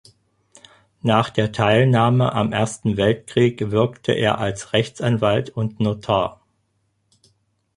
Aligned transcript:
Nach 1.03 1.29
der 1.29 1.51
Teilnahme 1.51 2.33
am 2.33 2.53
Ersten 2.53 2.97
Weltkrieg 2.97 3.69
wirkte 3.69 4.13
er 4.13 4.39
als 4.39 4.73
Rechtsanwalt 4.73 5.51
und 5.51 5.79
Notar. 5.79 6.41